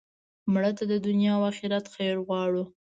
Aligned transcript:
مړه 0.53 0.71
ته 0.77 0.83
د 0.91 0.93
دنیا 1.07 1.33
او 1.37 1.41
آخرت 1.51 1.85
خیر 1.95 2.15
غواړو 2.27 2.63